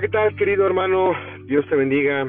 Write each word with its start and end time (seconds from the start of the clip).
¿qué 0.00 0.08
tal, 0.08 0.36
querido 0.36 0.64
hermano? 0.64 1.12
Dios 1.46 1.66
te 1.68 1.74
bendiga. 1.74 2.22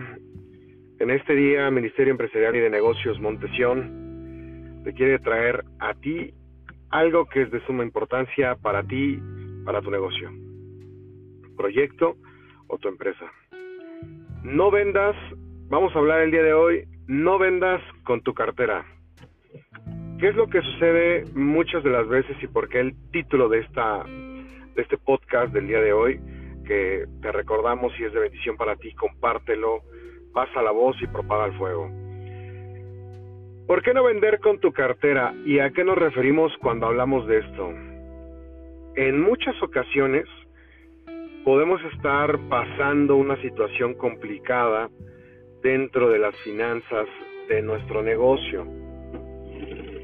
En 0.98 1.12
este 1.12 1.36
día, 1.36 1.70
Ministerio 1.70 2.10
Empresarial 2.10 2.56
y 2.56 2.62
de 2.62 2.70
Negocios 2.72 3.20
Montesión 3.20 4.82
te 4.84 4.92
quiere 4.94 5.20
traer 5.20 5.64
a 5.78 5.94
ti 5.94 6.34
algo 6.90 7.26
que 7.26 7.44
es 7.44 7.52
de 7.52 7.64
suma 7.68 7.84
importancia 7.84 8.56
para 8.56 8.82
ti, 8.82 9.22
para 9.66 9.82
tu 9.82 9.92
negocio, 9.92 10.32
proyecto 11.56 12.16
o 12.70 12.80
tu 12.80 12.88
empresa. 12.88 13.32
No 14.42 14.72
vendas, 14.72 15.16
vamos 15.68 15.96
a 15.96 16.00
hablar 16.00 16.22
el 16.22 16.32
día 16.32 16.42
de 16.42 16.54
hoy, 16.54 16.86
no 17.06 17.38
vendas 17.38 17.84
con 18.04 18.22
tu 18.22 18.34
cartera. 18.34 18.84
¿Qué 20.20 20.30
es 20.30 20.36
lo 20.36 20.48
que 20.48 20.64
sucede 20.64 21.26
muchas 21.36 21.84
de 21.84 21.92
las 21.92 22.08
veces 22.08 22.36
y 22.42 22.48
por 22.48 22.68
qué 22.68 22.80
el 22.80 22.96
título 23.12 23.48
de 23.48 23.60
esta 23.60 24.04
de 24.06 24.82
este 24.82 24.98
podcast 24.98 25.54
del 25.54 25.68
día 25.68 25.82
de 25.82 25.94
hoy? 25.94 26.20
Que 26.70 27.08
te 27.24 27.32
recordamos 27.32 27.92
si 27.98 28.04
es 28.04 28.14
de 28.14 28.20
bendición 28.20 28.56
para 28.56 28.76
ti, 28.76 28.94
compártelo, 28.94 29.82
pasa 30.32 30.62
la 30.62 30.70
voz 30.70 30.96
y 31.02 31.08
propaga 31.08 31.48
el 31.48 31.54
fuego. 31.58 31.90
¿Por 33.66 33.82
qué 33.82 33.92
no 33.92 34.04
vender 34.04 34.40
con 34.40 34.60
tu 34.60 34.72
cartera? 34.72 35.34
¿Y 35.46 35.58
a 35.58 35.72
qué 35.72 35.84
nos 35.84 35.98
referimos 35.98 36.56
cuando 36.62 36.86
hablamos 36.86 37.26
de 37.26 37.40
esto? 37.40 37.74
En 38.96 39.20
muchas 39.20 39.60
ocasiones 39.64 40.26
podemos 41.44 41.82
estar 41.92 42.38
pasando 42.50 43.16
una 43.16 43.42
situación 43.42 43.96
complicada 43.96 44.92
dentro 45.64 46.08
de 46.10 46.20
las 46.20 46.36
finanzas 46.44 47.08
de 47.48 47.64
nuestro 47.64 48.04
negocio. 48.04 48.68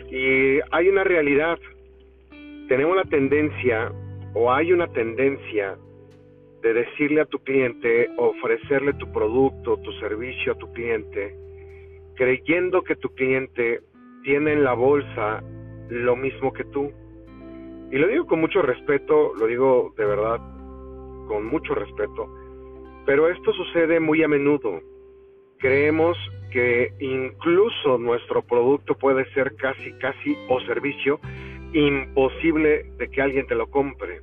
Y 0.09 0.59
hay 0.72 0.89
una 0.89 1.03
realidad. 1.03 1.59
Tenemos 2.67 2.95
la 2.95 3.03
tendencia 3.03 3.91
o 4.33 4.52
hay 4.52 4.73
una 4.73 4.88
tendencia 4.88 5.77
de 6.66 6.73
decirle 6.73 7.21
a 7.21 7.25
tu 7.25 7.38
cliente, 7.44 8.09
ofrecerle 8.17 8.94
tu 8.94 9.11
producto, 9.11 9.77
tu 9.77 9.91
servicio 9.99 10.53
a 10.53 10.58
tu 10.58 10.73
cliente, 10.73 11.35
creyendo 12.16 12.81
que 12.81 12.95
tu 12.95 13.09
cliente 13.09 13.81
tiene 14.23 14.53
en 14.53 14.63
la 14.63 14.73
bolsa 14.73 15.44
lo 15.89 16.16
mismo 16.16 16.52
que 16.53 16.63
tú. 16.63 16.91
Y 17.91 17.99
lo 17.99 18.07
digo 18.07 18.25
con 18.25 18.41
mucho 18.41 18.63
respeto, 18.63 19.35
lo 19.35 19.45
digo 19.45 19.94
de 19.95 20.05
verdad 20.05 20.39
con 21.27 21.45
mucho 21.45 21.75
respeto, 21.75 22.27
pero 23.05 23.29
esto 23.29 23.53
sucede 23.53 24.00
muy 24.00 24.23
a 24.23 24.27
menudo. 24.27 24.81
Creemos 25.59 26.17
que 26.52 26.91
incluso 27.00 28.00
nuestro 28.00 28.41
producto 28.41 28.97
puede 28.97 29.31
ser 29.33 29.55
casi, 29.55 29.94
casi 30.00 30.35
o 30.50 30.59
servicio 30.61 31.19
imposible 31.73 32.85
de 32.97 33.07
que 33.07 33.22
alguien 33.22 33.45
te 33.45 33.53
lo 33.53 33.67
compre. 33.67 34.22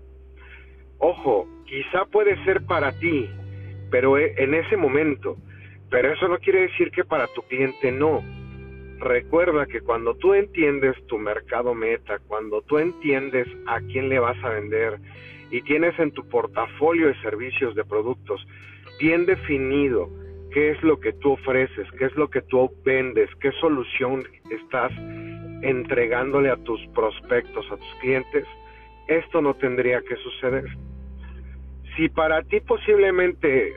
Ojo, 0.98 1.46
quizá 1.72 2.04
puede 2.04 2.36
ser 2.44 2.66
para 2.66 2.92
ti, 2.92 3.30
pero 3.90 4.18
e, 4.18 4.34
en 4.36 4.52
ese 4.52 4.76
momento, 4.76 5.38
pero 5.90 6.12
eso 6.12 6.28
no 6.28 6.36
quiere 6.36 6.60
decir 6.68 6.90
que 6.90 7.02
para 7.02 7.26
tu 7.28 7.40
cliente 7.48 7.90
no. 7.90 8.22
Recuerda 8.98 9.64
que 9.64 9.80
cuando 9.80 10.14
tú 10.16 10.34
entiendes 10.34 10.94
tu 11.06 11.16
mercado 11.16 11.74
meta, 11.74 12.18
cuando 12.28 12.60
tú 12.60 12.76
entiendes 12.76 13.48
a 13.66 13.80
quién 13.80 14.10
le 14.10 14.18
vas 14.18 14.36
a 14.44 14.50
vender 14.50 15.00
y 15.50 15.62
tienes 15.62 15.98
en 15.98 16.12
tu 16.12 16.28
portafolio 16.28 17.06
de 17.06 17.18
servicios 17.22 17.74
de 17.74 17.84
productos 17.84 18.46
bien 19.00 19.24
definido 19.24 20.10
qué 20.52 20.72
es 20.72 20.82
lo 20.82 21.00
que 21.00 21.14
tú 21.14 21.32
ofreces, 21.32 21.90
qué 21.98 22.04
es 22.04 22.14
lo 22.16 22.28
que 22.28 22.42
tú 22.42 22.70
vendes, 22.84 23.30
qué 23.40 23.50
solución 23.52 24.24
estás 24.50 24.92
entregándole 25.62 26.50
a 26.50 26.56
tus 26.64 26.86
prospectos, 26.88 27.64
a 27.72 27.78
tus 27.78 27.94
clientes, 28.02 28.44
esto 29.08 29.40
no 29.40 29.54
tendría 29.54 30.02
que 30.02 30.16
suceder 30.16 30.66
si 31.96 32.08
para 32.08 32.42
ti 32.42 32.60
posiblemente 32.60 33.72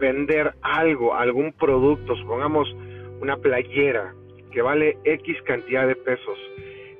vender 0.00 0.54
algo, 0.62 1.14
algún 1.14 1.52
producto, 1.52 2.14
supongamos 2.16 2.68
una 3.20 3.36
playera 3.36 4.14
que 4.52 4.62
vale 4.62 4.98
X 5.04 5.36
cantidad 5.42 5.86
de 5.86 5.96
pesos, 5.96 6.38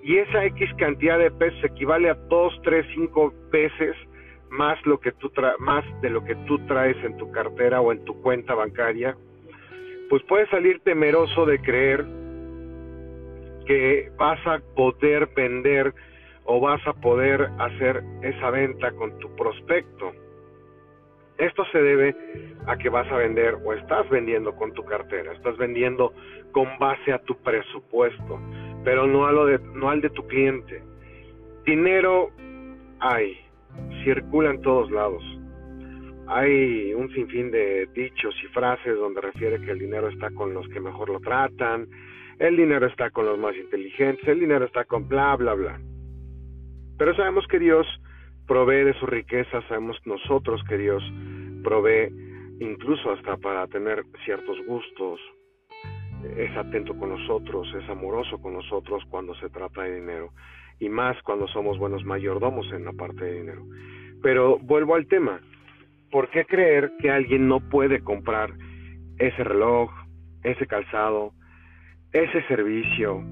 y 0.03 0.19
esa 0.19 0.45
X 0.45 0.71
cantidad 0.79 1.19
de 1.19 1.31
pesos 1.31 1.63
equivale 1.65 2.11
a 2.11 2.15
2, 2.15 2.61
3, 2.63 2.87
5 2.95 3.35
veces 3.51 3.97
más 4.51 4.79
lo 4.87 5.01
que 5.01 5.13
tú 5.13 5.31
más 5.59 5.85
de 6.01 6.11
lo 6.11 6.25
que 6.25 6.35
tú 6.47 6.59
traes 6.67 6.97
en 7.05 7.17
tu 7.17 7.31
cartera 7.33 7.81
o 7.81 7.93
en 7.93 8.05
tu 8.05 8.21
cuenta 8.23 8.55
bancaria, 8.55 9.17
pues 10.09 10.23
puedes 10.25 10.49
salir 10.51 10.81
temeroso 10.81 11.45
de 11.47 11.59
creer 11.61 12.05
que 13.67 14.11
vas 14.17 14.39
a 14.47 14.61
poder 14.75 15.29
vender 15.35 15.93
o 16.45 16.61
vas 16.61 16.81
a 16.87 16.93
poder 16.95 17.51
hacer 17.59 18.03
esa 18.23 18.51
venta 18.51 18.93
con 18.93 19.19
tu 19.19 19.35
prospecto. 19.35 20.13
Esto 21.39 21.65
se 21.71 21.83
debe 21.83 22.17
a 22.67 22.77
que 22.77 22.89
vas 22.89 23.11
a 23.13 23.17
vender 23.17 23.57
o 23.65 23.73
estás 23.75 24.09
vendiendo 24.09 24.55
con 24.55 24.73
tu 24.73 24.85
cartera, 24.85 25.33
estás 25.33 25.57
vendiendo 25.59 26.15
con 26.53 26.67
base 26.79 27.13
a 27.13 27.19
tu 27.19 27.37
presupuesto, 27.37 28.41
pero 28.85 29.07
no, 29.07 29.27
a 29.27 29.33
lo 29.33 29.47
de, 29.47 29.59
no 29.75 29.91
al 29.91 30.01
de 30.01 30.11
tu 30.11 30.27
cliente. 30.27 30.83
Dinero 31.65 32.31
hay, 33.01 33.39
circula 34.05 34.51
en 34.51 34.63
todos 34.63 34.91
lados. 34.91 35.23
Hay 36.29 36.93
un 36.95 37.13
sinfín 37.13 37.51
de 37.51 37.87
dichos 37.95 38.35
y 38.43 38.47
frases 38.49 38.97
donde 38.97 39.21
refiere 39.21 39.61
que 39.61 39.71
el 39.71 39.79
dinero 39.79 40.09
está 40.09 40.31
con 40.31 40.55
los 40.55 40.67
que 40.69 40.81
mejor 40.81 41.11
lo 41.11 41.21
tratan, 41.21 41.87
el 42.39 42.57
dinero 42.57 42.87
está 42.87 43.11
con 43.11 43.27
los 43.27 43.39
más 43.39 43.55
inteligentes, 43.57 44.27
el 44.27 44.41
dinero 44.41 44.65
está 44.65 44.85
con 44.85 45.07
bla, 45.07 45.37
bla, 45.37 45.55
bla. 45.55 45.81
Pero 46.99 47.15
sabemos 47.15 47.47
que 47.47 47.59
Dios 47.59 47.87
provee 48.47 48.85
de 48.85 48.95
su 48.95 49.07
riqueza, 49.07 49.63
sabemos 49.69 49.97
nosotros 50.05 50.63
que 50.69 50.79
Dios 50.79 51.03
provee 51.63 52.13
incluso 52.61 53.13
hasta 53.13 53.37
para 53.37 53.67
tener 53.67 54.05
ciertos 54.25 54.57
gustos, 54.67 55.21
es 56.37 56.57
atento 56.57 56.97
con 56.99 57.11
nosotros, 57.11 57.69
es 57.75 57.89
amoroso 57.89 58.39
con 58.39 58.55
nosotros 58.55 59.03
cuando 59.11 59.35
se 59.37 59.49
trata 59.51 59.83
de 59.83 60.01
dinero. 60.01 60.31
Y 60.79 60.89
más 60.89 61.21
cuando 61.23 61.47
somos 61.49 61.79
buenos 61.79 62.05
mayordomos 62.05 62.71
en 62.73 62.85
la 62.85 62.93
parte 62.93 63.25
de 63.25 63.41
dinero. 63.41 63.65
Pero 64.23 64.59
vuelvo 64.59 64.95
al 64.95 65.07
tema, 65.07 65.41
¿por 66.11 66.29
qué 66.31 66.45
creer 66.45 66.93
que 67.01 67.11
alguien 67.11 67.49
no 67.49 67.61
puede 67.61 68.01
comprar 68.01 68.51
ese 69.19 69.45
reloj, 69.45 69.91
ese 70.43 70.67
calzado, 70.67 71.33
ese 72.13 72.43
servicio, 72.47 73.23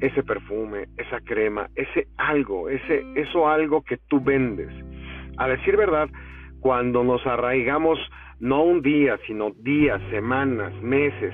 ese 0.00 0.22
perfume, 0.22 0.86
esa 0.96 1.20
crema, 1.20 1.68
ese 1.74 2.06
algo, 2.16 2.68
ese 2.68 3.04
eso 3.14 3.48
algo 3.48 3.82
que 3.82 3.98
tú 4.08 4.20
vendes. 4.20 4.70
A 5.38 5.48
decir 5.48 5.76
verdad, 5.76 6.08
cuando 6.60 7.04
nos 7.04 7.24
arraigamos 7.26 7.98
no 8.40 8.62
un 8.62 8.82
día, 8.82 9.18
sino 9.26 9.52
días, 9.58 10.00
semanas, 10.10 10.72
meses, 10.82 11.32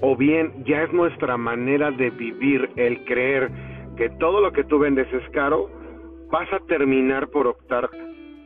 o 0.00 0.16
bien 0.16 0.64
ya 0.64 0.82
es 0.82 0.92
nuestra 0.92 1.36
manera 1.36 1.90
de 1.90 2.10
vivir 2.10 2.68
el 2.76 3.04
creer 3.04 3.50
que 3.96 4.10
todo 4.18 4.40
lo 4.40 4.52
que 4.52 4.64
tú 4.64 4.78
vendes 4.78 5.10
es 5.12 5.28
caro, 5.30 5.70
vas 6.30 6.52
a 6.52 6.58
terminar 6.66 7.28
por 7.28 7.46
optar 7.46 7.88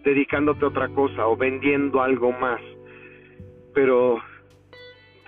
dedicándote 0.04 0.64
a 0.64 0.68
otra 0.68 0.88
cosa 0.90 1.26
o 1.26 1.36
vendiendo 1.36 2.02
algo 2.02 2.32
más. 2.32 2.60
Pero 3.74 4.18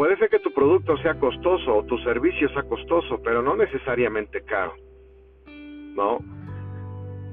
Puede 0.01 0.17
ser 0.17 0.31
que 0.31 0.39
tu 0.39 0.51
producto 0.55 0.97
sea 1.03 1.13
costoso 1.17 1.77
o 1.77 1.85
tu 1.85 1.99
servicio 1.99 2.49
sea 2.55 2.63
costoso, 2.63 3.21
pero 3.23 3.43
no 3.43 3.55
necesariamente 3.55 4.41
caro. 4.45 4.73
¿No? 5.95 6.21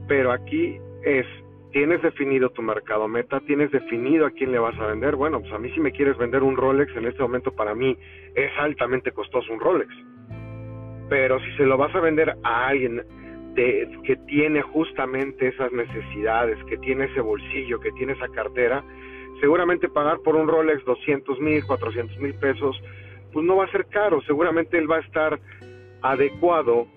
Pero 0.05 0.33
aquí 0.33 0.77
es, 1.01 1.25
tienes 1.71 2.01
definido 2.01 2.49
tu 2.49 2.61
mercado 2.61 3.07
meta, 3.07 3.39
tienes 3.39 3.71
definido 3.71 4.25
a 4.25 4.31
quién 4.31 4.51
le 4.51 4.59
vas 4.59 4.77
a 4.79 4.87
vender. 4.87 5.15
Bueno, 5.15 5.39
pues 5.39 5.53
a 5.53 5.57
mí 5.59 5.71
si 5.71 5.79
me 5.79 5.93
quieres 5.93 6.17
vender 6.17 6.43
un 6.43 6.57
Rolex, 6.57 6.93
en 6.97 7.05
este 7.05 7.21
momento 7.21 7.53
para 7.53 7.73
mí 7.73 7.97
es 8.35 8.51
altamente 8.59 9.13
costoso 9.13 9.53
un 9.53 9.61
Rolex. 9.61 9.89
Pero 11.07 11.39
si 11.39 11.49
se 11.55 11.65
lo 11.65 11.77
vas 11.77 11.95
a 11.95 12.01
vender 12.01 12.35
a 12.43 12.67
alguien 12.67 13.01
de, 13.53 13.97
que 14.03 14.17
tiene 14.27 14.61
justamente 14.61 15.47
esas 15.47 15.71
necesidades, 15.71 16.61
que 16.65 16.77
tiene 16.79 17.05
ese 17.05 17.21
bolsillo, 17.21 17.79
que 17.79 17.93
tiene 17.93 18.11
esa 18.11 18.27
cartera, 18.27 18.83
seguramente 19.39 19.89
pagar 19.89 20.19
por 20.19 20.35
un 20.35 20.47
Rolex 20.47 20.83
200 20.85 21.39
mil, 21.39 21.65
400 21.65 22.17
mil 22.17 22.33
pesos, 22.35 22.81
pues 23.31 23.45
no 23.45 23.57
va 23.57 23.65
a 23.65 23.71
ser 23.71 23.85
caro, 23.87 24.21
seguramente 24.21 24.77
él 24.77 24.89
va 24.89 24.97
a 24.97 25.01
estar 25.01 25.39
adecuado 26.01 26.87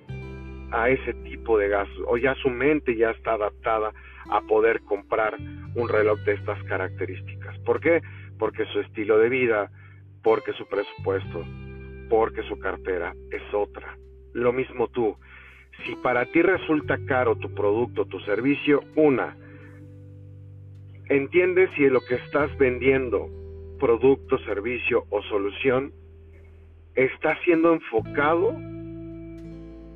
a 0.70 0.88
ese 0.88 1.14
tipo 1.14 1.58
de 1.58 1.68
gastos, 1.68 2.04
o 2.06 2.16
ya 2.16 2.34
su 2.36 2.48
mente 2.48 2.96
ya 2.96 3.10
está 3.10 3.32
adaptada 3.32 3.92
a 4.30 4.40
poder 4.42 4.80
comprar 4.82 5.36
un 5.74 5.88
reloj 5.88 6.20
de 6.20 6.34
estas 6.34 6.62
características. 6.64 7.58
¿Por 7.60 7.80
qué? 7.80 8.00
Porque 8.38 8.64
su 8.66 8.80
estilo 8.80 9.18
de 9.18 9.28
vida, 9.28 9.70
porque 10.22 10.52
su 10.52 10.66
presupuesto, 10.66 11.44
porque 12.08 12.42
su 12.44 12.58
cartera 12.58 13.14
es 13.30 13.42
otra. 13.52 13.96
Lo 14.32 14.52
mismo 14.52 14.88
tú. 14.88 15.16
Si 15.84 15.96
para 15.96 16.26
ti 16.26 16.42
resulta 16.42 16.98
caro 17.06 17.36
tu 17.36 17.52
producto, 17.54 18.04
tu 18.04 18.20
servicio, 18.20 18.80
una, 18.96 19.36
Entiende 21.10 21.68
si 21.74 21.88
lo 21.88 22.00
que 22.02 22.14
estás 22.14 22.56
vendiendo, 22.56 23.28
producto, 23.80 24.38
servicio 24.44 25.06
o 25.10 25.20
solución, 25.22 25.92
está 26.94 27.36
siendo 27.42 27.74
enfocado 27.74 28.56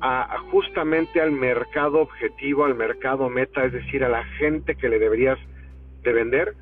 a, 0.01 0.37
justamente 0.51 1.21
al 1.21 1.31
mercado 1.31 2.01
objetivo, 2.01 2.65
al 2.65 2.75
mercado 2.75 3.29
meta, 3.29 3.63
es 3.63 3.71
decir, 3.71 4.03
a 4.03 4.09
la 4.09 4.25
gente 4.25 4.75
que 4.75 4.89
le 4.89 4.99
deberías 4.99 5.39
de 6.03 6.11
vender. 6.11 6.53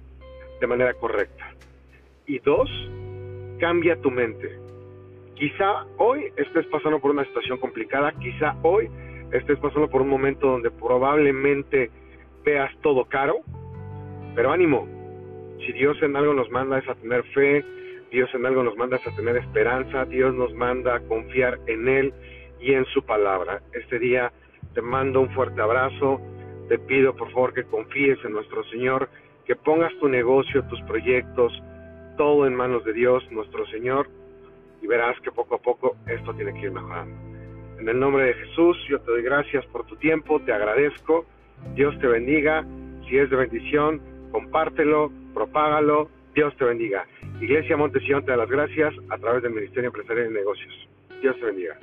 de 0.62 0.68
manera 0.68 0.94
correcta. 0.94 1.56
Y 2.28 2.38
dos, 2.38 2.70
cambia 3.60 4.00
tu 4.02 4.12
mente. 4.12 4.60
Quizá 5.34 5.88
hoy 5.98 6.32
estés 6.38 6.68
pasando 6.68 7.00
por 7.00 7.10
una 7.10 7.26
situación 7.26 7.58
complicada, 7.58 8.14
quizá 8.14 8.56
hoy 8.62 8.88
estés 9.32 9.58
pasando 9.58 9.90
por 9.90 10.04
un 10.04 10.10
momento 10.10 10.48
donde 10.48 10.70
probablemente 10.70 11.90
veas 12.46 12.72
todo 12.82 13.06
caro, 13.06 13.42
pero 14.36 14.52
ánimo, 14.52 14.88
si 15.66 15.72
Dios 15.74 15.98
en 16.02 16.16
algo 16.16 16.34
nos 16.34 16.50
manda 16.50 16.80
es 16.80 16.88
a 16.90 16.96
tener 16.96 17.24
fe, 17.34 17.64
Dios 18.12 18.30
en 18.34 18.46
algo 18.46 18.64
nos 18.64 18.76
manda 18.76 18.98
es 18.98 19.08
a 19.08 19.16
tener 19.16 19.38
esperanza, 19.38 20.06
Dios 20.06 20.34
nos 20.34 20.54
manda 20.54 20.96
a 20.96 21.00
confiar 21.02 21.60
en 21.68 21.88
Él 21.88 22.14
y 22.60 22.74
en 22.74 22.86
su 22.86 23.04
palabra. 23.04 23.62
Este 23.74 24.00
día 24.00 24.32
te 24.74 24.82
mando 24.82 25.22
un 25.22 25.30
fuerte 25.32 25.62
abrazo, 25.62 26.20
te 26.70 26.80
pido 26.80 27.16
por 27.16 27.32
favor 27.32 27.54
que 27.54 27.64
confíes 27.64 28.18
en 28.26 28.34
nuestro 28.34 28.64
Señor, 28.66 29.10
que 29.46 29.56
pongas 29.56 29.94
tu 30.00 30.08
negocio, 30.08 30.64
tus 30.70 30.82
proyectos, 30.84 31.54
todo 32.18 32.48
en 32.48 32.56
manos 32.56 32.84
de 32.86 32.94
Dios, 32.94 33.24
nuestro 33.32 33.66
Señor, 33.68 34.08
y 34.82 34.88
verás 34.88 35.20
que 35.22 35.32
poco 35.32 35.56
a 35.56 35.62
poco 35.62 35.96
esto 36.08 36.34
tiene 36.34 36.54
que 36.54 36.68
ir 36.68 36.72
mejorando. 36.72 37.16
En 37.80 37.90
el 37.90 38.00
nombre 38.00 38.26
de 38.26 38.34
Jesús, 38.34 38.78
yo 38.90 39.00
te 39.00 39.12
doy 39.12 39.24
gracias 39.24 39.66
por 39.68 39.86
tu 39.86 39.96
tiempo, 39.98 40.40
te 40.42 40.54
agradezco, 40.54 41.26
Dios 41.76 41.98
te 42.00 42.08
bendiga, 42.08 42.66
si 43.08 43.18
es 43.18 43.30
de 43.30 43.36
bendición, 43.36 44.02
compártelo, 44.34 45.12
propágalo, 45.34 46.10
Dios 46.34 46.54
te 46.58 46.66
bendiga. 46.66 47.06
Iglesia 47.40 47.78
Montesión 47.78 48.26
te 48.26 48.32
da 48.32 48.38
las 48.38 48.50
gracias 48.50 48.94
a 49.10 49.18
través 49.18 49.44
del 49.44 49.54
Ministerio 49.54 49.88
Empresarial 49.88 50.34
de 50.34 50.40
Negocios. 50.40 50.90
Dios 51.22 51.36
te 51.40 51.46
bendiga. 51.46 51.78